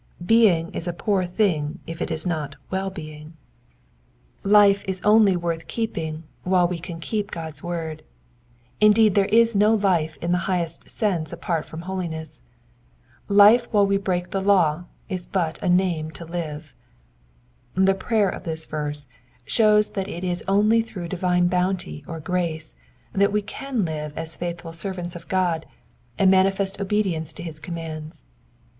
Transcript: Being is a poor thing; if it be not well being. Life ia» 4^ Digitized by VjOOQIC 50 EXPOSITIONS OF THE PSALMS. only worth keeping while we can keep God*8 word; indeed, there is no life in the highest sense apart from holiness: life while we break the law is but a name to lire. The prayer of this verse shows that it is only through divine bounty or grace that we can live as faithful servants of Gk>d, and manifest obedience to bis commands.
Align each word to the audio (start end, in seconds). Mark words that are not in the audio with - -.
Being 0.25 0.73
is 0.73 0.87
a 0.87 0.93
poor 0.97 1.25
thing; 1.27 1.77
if 1.85 2.01
it 2.01 2.09
be 2.09 2.17
not 2.27 2.55
well 2.71 2.89
being. 2.89 3.37
Life 4.43 4.81
ia» 4.81 4.81
4^ 4.81 4.81
Digitized 4.81 4.81
by 4.81 4.81
VjOOQIC 4.81 4.81
50 4.81 4.81
EXPOSITIONS 4.81 4.81
OF 4.81 4.85
THE 4.85 4.93
PSALMS. 4.93 5.15
only 5.15 5.35
worth 5.37 5.67
keeping 5.67 6.23
while 6.41 6.67
we 6.67 6.79
can 6.79 6.99
keep 6.99 7.29
God*8 7.31 7.61
word; 7.63 8.03
indeed, 8.79 9.13
there 9.13 9.25
is 9.27 9.55
no 9.55 9.75
life 9.75 10.17
in 10.19 10.31
the 10.31 10.49
highest 10.49 10.89
sense 10.89 11.31
apart 11.31 11.67
from 11.67 11.81
holiness: 11.81 12.41
life 13.27 13.67
while 13.69 13.85
we 13.85 13.97
break 13.97 14.31
the 14.31 14.41
law 14.41 14.85
is 15.07 15.27
but 15.27 15.61
a 15.61 15.69
name 15.69 16.09
to 16.09 16.25
lire. 16.25 16.63
The 17.75 17.93
prayer 17.93 18.29
of 18.29 18.41
this 18.41 18.65
verse 18.65 19.05
shows 19.45 19.89
that 19.89 20.07
it 20.07 20.23
is 20.23 20.43
only 20.47 20.81
through 20.81 21.09
divine 21.09 21.45
bounty 21.45 22.03
or 22.07 22.19
grace 22.19 22.73
that 23.13 23.31
we 23.31 23.43
can 23.43 23.85
live 23.85 24.17
as 24.17 24.35
faithful 24.35 24.73
servants 24.73 25.15
of 25.15 25.27
Gk>d, 25.27 25.65
and 26.17 26.31
manifest 26.31 26.81
obedience 26.81 27.31
to 27.33 27.43
bis 27.43 27.59
commands. 27.59 28.23